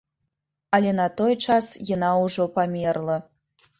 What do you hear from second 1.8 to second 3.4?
яна ўжо памерла.